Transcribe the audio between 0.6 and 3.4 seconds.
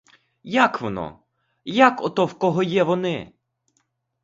воно, як ото в кого є вони?